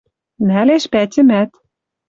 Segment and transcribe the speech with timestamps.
[0.47, 1.51] Нӓлеш пятьӹмӓт.